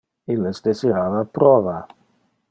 Illes 0.35 0.61
desirava 0.67 1.21
prova. 1.39 1.75